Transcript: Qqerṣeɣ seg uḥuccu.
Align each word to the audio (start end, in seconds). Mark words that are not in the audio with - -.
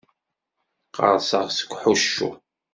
Qqerṣeɣ 0.87 1.47
seg 1.57 1.71
uḥuccu. 1.75 2.31